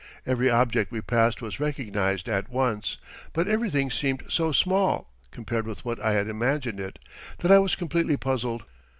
[0.25, 2.97] Every object we passed was recognized at once,
[3.33, 6.97] but everything seemed so small, compared with what I had imagined it,
[7.37, 8.63] that I was completely puzzled.